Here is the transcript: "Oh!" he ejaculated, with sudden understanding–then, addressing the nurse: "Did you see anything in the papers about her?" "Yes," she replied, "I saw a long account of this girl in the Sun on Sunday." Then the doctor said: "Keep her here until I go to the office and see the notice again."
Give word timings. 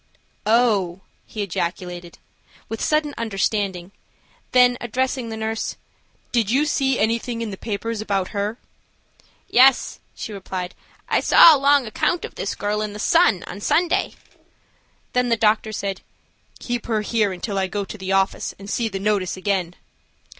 "Oh!" 0.47 1.01
he 1.27 1.43
ejaculated, 1.43 2.17
with 2.69 2.81
sudden 2.81 3.13
understanding–then, 3.19 4.75
addressing 4.81 5.29
the 5.29 5.37
nurse: 5.37 5.75
"Did 6.31 6.49
you 6.49 6.65
see 6.65 6.97
anything 6.97 7.41
in 7.43 7.51
the 7.51 7.55
papers 7.55 8.01
about 8.01 8.29
her?" 8.29 8.57
"Yes," 9.47 9.99
she 10.15 10.33
replied, 10.33 10.73
"I 11.07 11.19
saw 11.19 11.55
a 11.55 11.59
long 11.59 11.85
account 11.85 12.25
of 12.25 12.33
this 12.33 12.55
girl 12.55 12.81
in 12.81 12.93
the 12.93 12.97
Sun 12.97 13.43
on 13.45 13.61
Sunday." 13.61 14.15
Then 15.13 15.29
the 15.29 15.37
doctor 15.37 15.71
said: 15.71 16.01
"Keep 16.57 16.87
her 16.87 17.01
here 17.01 17.31
until 17.31 17.59
I 17.59 17.67
go 17.67 17.85
to 17.85 17.95
the 17.99 18.11
office 18.11 18.55
and 18.57 18.67
see 18.71 18.87
the 18.89 18.97
notice 18.99 19.37
again." 19.37 19.75